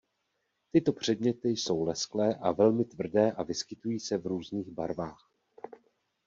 Tyto 0.71 0.93
předměty 0.93 1.49
jsou 1.49 1.83
lesklé 1.83 2.35
a 2.35 2.51
velmi 2.51 2.85
tvrdé 2.85 3.31
a 3.31 3.43
vyskytují 3.43 3.99
se 3.99 4.17
v 4.17 4.25
různých 4.27 4.69
barvách. 4.71 5.29